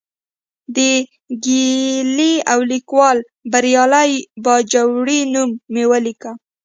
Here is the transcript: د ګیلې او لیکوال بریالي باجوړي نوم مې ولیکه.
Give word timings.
د 0.75 0.77
ګیلې 1.45 2.33
او 2.51 2.59
لیکوال 2.71 3.17
بریالي 3.51 4.11
باجوړي 4.43 5.21
نوم 5.33 5.51
مې 5.73 5.83
ولیکه. 5.91 6.31